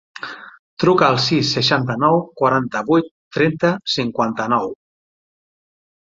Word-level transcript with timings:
Truca 0.83 1.03
al 1.07 1.17
sis, 1.25 1.49
seixanta-nou, 1.57 2.17
quaranta-vuit, 2.41 3.11
trenta, 3.37 3.71
cinquanta-nou. 3.97 4.71